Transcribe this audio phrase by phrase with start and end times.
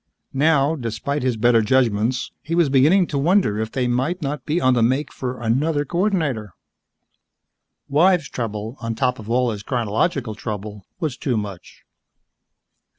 [0.33, 4.59] Now, despite his better judgments, he was beginning to wonder if they might not be
[4.59, 6.55] on the make for another coordinator.
[7.87, 11.83] Wives trouble, on top of all his chronological trouble, was too much.